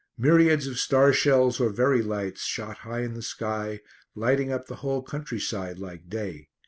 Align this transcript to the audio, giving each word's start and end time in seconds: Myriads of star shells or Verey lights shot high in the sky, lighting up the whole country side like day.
Myriads 0.17 0.65
of 0.65 0.79
star 0.79 1.13
shells 1.13 1.59
or 1.59 1.69
Verey 1.69 2.01
lights 2.03 2.41
shot 2.41 2.79
high 2.79 3.01
in 3.01 3.13
the 3.13 3.21
sky, 3.21 3.81
lighting 4.15 4.51
up 4.51 4.65
the 4.65 4.77
whole 4.77 5.03
country 5.03 5.39
side 5.39 5.77
like 5.77 6.09
day. 6.09 6.49